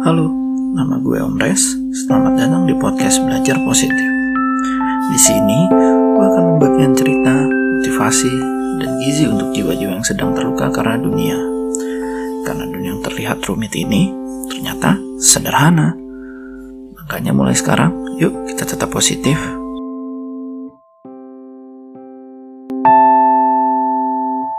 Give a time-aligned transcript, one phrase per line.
[0.00, 0.32] Halo,
[0.72, 1.76] nama gue Om Res.
[1.92, 4.08] Selamat datang di podcast Belajar Positif.
[5.12, 5.68] Di sini,
[6.16, 8.32] gue akan membagikan cerita, motivasi,
[8.80, 11.36] dan gizi untuk jiwa-jiwa yang sedang terluka karena dunia.
[12.48, 14.08] Karena dunia yang terlihat rumit ini
[14.48, 15.92] ternyata sederhana.
[16.96, 19.36] Makanya mulai sekarang, yuk kita tetap positif,